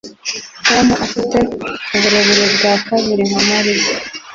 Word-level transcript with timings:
Tom 0.65 0.87
afite 1.05 1.37
uburebure 1.95 2.45
bwa 2.55 2.73
kabiri 2.87 3.21
nka 3.29 3.41
Mariya 3.49 3.87